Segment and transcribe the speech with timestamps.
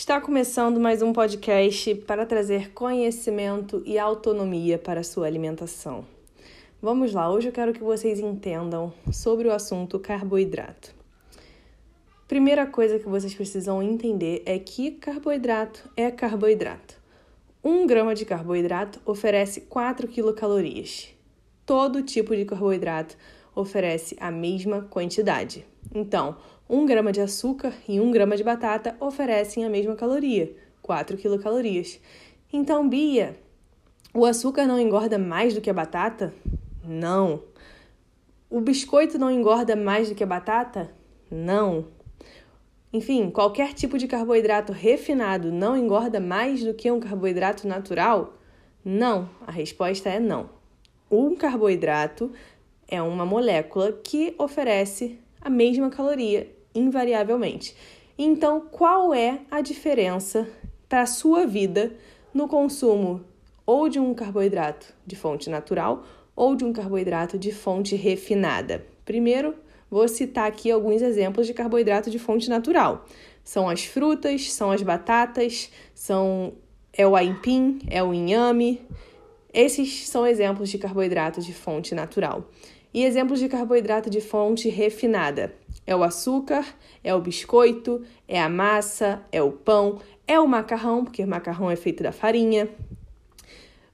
[0.00, 6.06] Está começando mais um podcast para trazer conhecimento e autonomia para a sua alimentação.
[6.80, 10.94] Vamos lá, hoje eu quero que vocês entendam sobre o assunto carboidrato.
[12.26, 16.94] Primeira coisa que vocês precisam entender é que carboidrato é carboidrato.
[17.62, 21.10] Um grama de carboidrato oferece 4 quilocalorias.
[21.66, 23.18] Todo tipo de carboidrato
[23.54, 25.66] oferece a mesma quantidade.
[25.94, 26.38] Então,
[26.70, 31.98] 1 grama de açúcar e 1 grama de batata oferecem a mesma caloria, 4 quilocalorias.
[32.52, 33.34] Então, Bia,
[34.14, 36.32] o açúcar não engorda mais do que a batata?
[36.84, 37.42] Não.
[38.48, 40.94] O biscoito não engorda mais do que a batata?
[41.28, 41.86] Não.
[42.92, 48.34] Enfim, qualquer tipo de carboidrato refinado não engorda mais do que um carboidrato natural?
[48.84, 49.28] Não.
[49.44, 50.48] A resposta é não.
[51.10, 52.30] Um carboidrato
[52.86, 57.74] é uma molécula que oferece a mesma caloria invariavelmente.
[58.18, 60.48] Então, qual é a diferença
[60.88, 61.92] para a sua vida
[62.34, 63.24] no consumo
[63.64, 66.04] ou de um carboidrato de fonte natural
[66.36, 68.84] ou de um carboidrato de fonte refinada?
[69.04, 69.54] Primeiro,
[69.90, 73.06] vou citar aqui alguns exemplos de carboidrato de fonte natural.
[73.42, 76.52] São as frutas, são as batatas, são
[76.92, 78.80] é o aipim, é o inhame.
[79.52, 82.48] Esses são exemplos de carboidrato de fonte natural.
[82.92, 85.54] E exemplos de carboidrato de fonte refinada:
[85.90, 86.64] é o açúcar,
[87.02, 91.74] é o biscoito, é a massa, é o pão, é o macarrão, porque macarrão é
[91.74, 92.68] feito da farinha.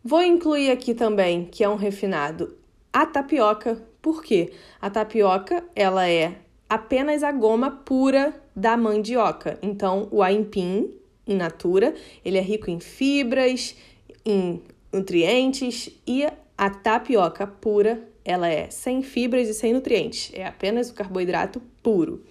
[0.04, 2.54] Vou incluir aqui também, que é um refinado,
[2.92, 3.82] a tapioca.
[4.02, 4.52] Por quê?
[4.78, 6.36] A tapioca, ela é
[6.68, 9.58] apenas a goma pura da mandioca.
[9.62, 10.90] Então, o aipim,
[11.26, 13.74] in natura, ele é rico em fibras,
[14.22, 16.26] em nutrientes e
[16.58, 22.22] a tapioca pura ela é sem fibras e sem nutrientes, é apenas o carboidrato puro.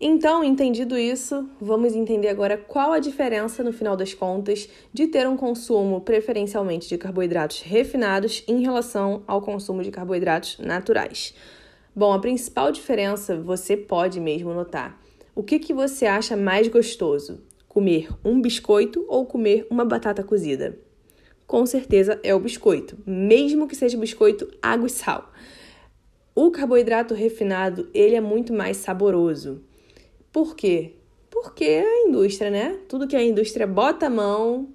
[0.00, 5.26] Então, entendido isso, vamos entender agora qual a diferença, no final das contas, de ter
[5.26, 11.34] um consumo preferencialmente de carboidratos refinados em relação ao consumo de carboidratos naturais.
[11.96, 15.00] Bom, a principal diferença você pode mesmo notar.
[15.34, 17.40] O que, que você acha mais gostoso?
[17.68, 20.78] Comer um biscoito ou comer uma batata cozida?
[21.46, 25.32] Com certeza é o biscoito, mesmo que seja biscoito água e sal.
[26.34, 29.62] O carboidrato refinado, ele é muito mais saboroso.
[30.32, 30.94] Por quê?
[31.30, 32.78] Porque a indústria, né?
[32.88, 34.68] Tudo que a indústria bota a mão,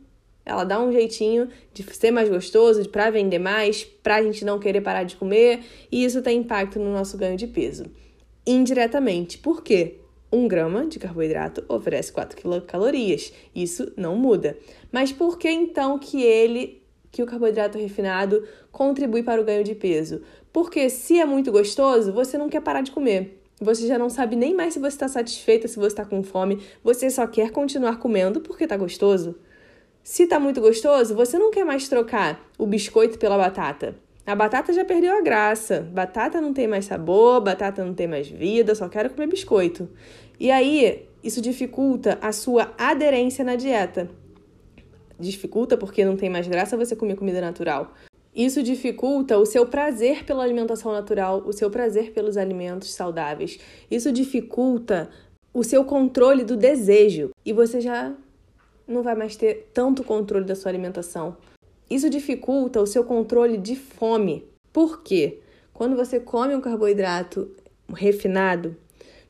[0.46, 4.59] ela dá um jeitinho de ser mais gostoso, para vender mais, para a gente não
[4.59, 7.85] querer parar de comer, e isso tem impacto no nosso ganho de peso.
[8.47, 9.38] Indiretamente.
[9.38, 10.00] Por quê?
[10.31, 13.34] 1 grama de carboidrato oferece 4 quilocalorias.
[13.53, 14.57] Isso não muda.
[14.91, 16.81] Mas por que então que ele,
[17.12, 20.22] que o carboidrato refinado, contribui para o ganho de peso?
[20.53, 23.41] Porque se é muito gostoso, você não quer parar de comer.
[23.62, 26.61] Você já não sabe nem mais se você está satisfeita, se você está com fome.
[26.84, 29.35] Você só quer continuar comendo porque está gostoso.
[30.01, 33.96] Se está muito gostoso, você não quer mais trocar o biscoito pela batata.
[34.29, 35.81] A batata já perdeu a graça.
[35.91, 39.90] Batata não tem mais sabor, batata não tem mais vida, só quero comer biscoito.
[40.40, 44.07] E aí, isso dificulta a sua aderência na dieta.
[45.19, 47.91] Dificulta porque não tem mais graça você comer comida natural.
[48.31, 53.59] Isso dificulta o seu prazer pela alimentação natural, o seu prazer pelos alimentos saudáveis.
[53.90, 55.09] Isso dificulta
[55.51, 58.13] o seu controle do desejo e você já
[58.88, 61.35] não vai mais ter tanto controle da sua alimentação.
[61.90, 64.46] Isso dificulta o seu controle de fome.
[64.72, 65.40] Por quê?
[65.74, 67.50] Quando você come um carboidrato
[67.94, 68.76] refinado,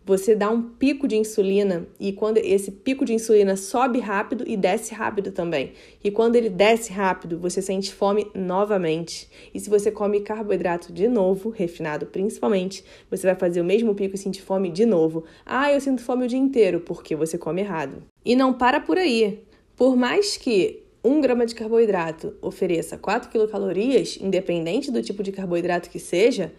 [0.09, 4.57] você dá um pico de insulina e quando esse pico de insulina sobe rápido e
[4.57, 5.73] desce rápido também.
[6.03, 9.29] E quando ele desce rápido, você sente fome novamente.
[9.53, 14.15] E se você come carboidrato de novo, refinado principalmente, você vai fazer o mesmo pico
[14.15, 15.25] e sentir fome de novo.
[15.45, 18.01] Ah, eu sinto fome o dia inteiro porque você come errado.
[18.25, 19.43] E não para por aí.
[19.75, 25.89] Por mais que 1 grama de carboidrato ofereça 4 quilocalorias, independente do tipo de carboidrato
[25.89, 26.51] que seja,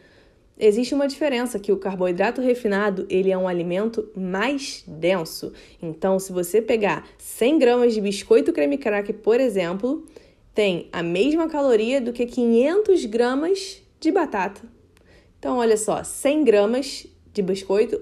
[0.58, 5.52] existe uma diferença que o carboidrato refinado ele é um alimento mais denso.
[5.82, 10.06] Então, se você pegar 100 gramas de biscoito creme cracker, por exemplo,
[10.54, 14.62] tem a mesma caloria do que 500 gramas de batata.
[15.38, 17.98] Então, olha só, 100 gramas de biscoito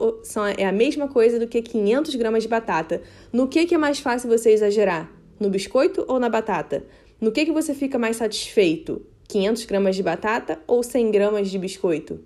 [0.57, 3.03] é a mesma coisa do que 500 gramas de batata.
[3.33, 5.18] No que, que é mais fácil você exagerar?
[5.39, 6.85] No biscoito ou na batata?
[7.21, 9.03] No que, que você fica mais satisfeito?
[9.29, 12.21] 500 gramas de batata ou 100 gramas de biscoito?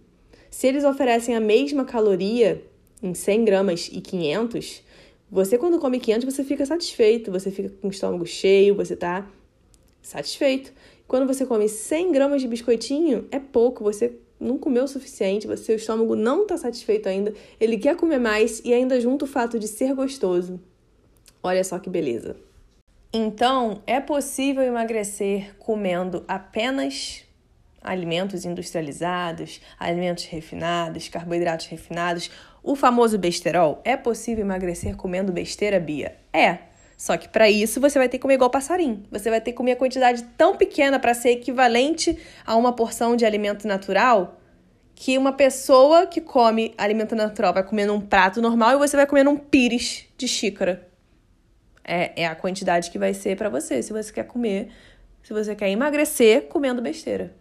[0.50, 2.64] Se eles oferecem a mesma caloria
[3.02, 4.82] em 100 gramas e 500,
[5.30, 9.28] você quando come 500 você fica satisfeito, você fica com o estômago cheio, você tá
[10.00, 10.72] satisfeito.
[11.06, 15.76] Quando você come 100 gramas de biscoitinho, é pouco, você não comeu o suficiente, seu
[15.76, 19.68] estômago não está satisfeito ainda, ele quer comer mais e ainda junto o fato de
[19.68, 20.58] ser gostoso
[21.42, 22.36] Olha só que beleza.
[23.12, 27.24] Então, é possível emagrecer comendo apenas
[27.82, 32.30] alimentos industrializados, alimentos refinados, carboidratos refinados,
[32.62, 33.82] o famoso besterol.
[33.84, 36.16] É possível emagrecer comendo besteira, Bia?
[36.32, 36.58] É.
[36.96, 39.02] Só que para isso você vai ter que comer igual passarinho.
[39.10, 42.16] Você vai ter que comer a quantidade tão pequena para ser equivalente
[42.46, 44.40] a uma porção de alimento natural
[44.94, 49.06] que uma pessoa que come alimento natural vai comer num prato normal e você vai
[49.06, 50.91] comer num pires de xícara.
[51.84, 54.68] É, é a quantidade que vai ser para você, se você quer comer,
[55.22, 57.34] se você quer emagrecer comendo besteira.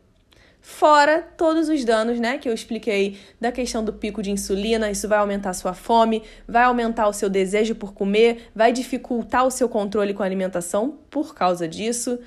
[0.61, 5.07] Fora todos os danos, né, que eu expliquei da questão do pico de insulina, isso
[5.07, 9.67] vai aumentar sua fome, vai aumentar o seu desejo por comer, vai dificultar o seu
[9.67, 12.19] controle com a alimentação por causa disso.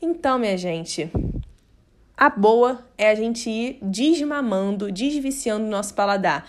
[0.00, 1.10] Então, minha gente,
[2.16, 6.48] a boa é a gente ir desmamando, desviciando o nosso paladar.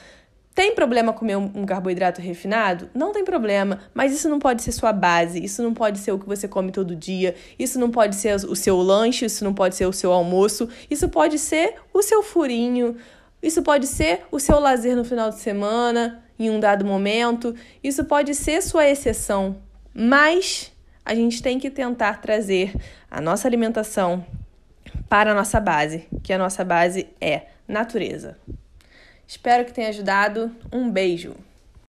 [0.56, 2.88] Tem problema comer um carboidrato refinado?
[2.94, 6.20] Não tem problema, mas isso não pode ser sua base, isso não pode ser o
[6.20, 9.76] que você come todo dia, isso não pode ser o seu lanche, isso não pode
[9.76, 12.96] ser o seu almoço, isso pode ser o seu furinho,
[13.42, 18.06] isso pode ser o seu lazer no final de semana, em um dado momento, isso
[18.06, 19.58] pode ser sua exceção,
[19.92, 20.72] mas
[21.04, 22.76] a gente tem que tentar trazer
[23.10, 24.24] a nossa alimentação
[25.10, 28.38] para a nossa base, que a nossa base é natureza.
[29.28, 30.52] Espero que tenha ajudado.
[30.72, 31.36] Um beijo!